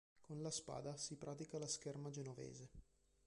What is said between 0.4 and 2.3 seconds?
la spada si pratica la scherma